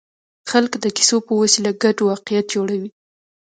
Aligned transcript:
خلک 0.51 0.71
د 0.79 0.85
کیسو 0.97 1.17
په 1.27 1.33
وسیله 1.41 1.71
ګډ 1.83 1.97
واقعیت 2.09 2.45
جوړوي. 2.55 2.89